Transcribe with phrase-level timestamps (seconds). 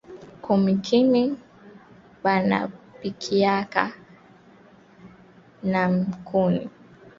[0.43, 1.23] Kumikini
[2.23, 3.83] banapikiaka
[5.71, 6.61] na nkuni